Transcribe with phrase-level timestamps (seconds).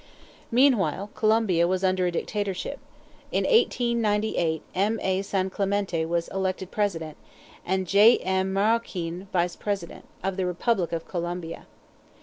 [0.49, 2.79] Meanwhile Colombia was under a dictatorship.
[3.31, 4.99] In 1898 M.
[4.99, 5.19] A.
[5.21, 7.17] Sanclamente was elected President,
[7.63, 8.17] and J.
[8.17, 8.51] M.
[8.51, 11.67] Maroquin Vice President, of the Republic of Colombia.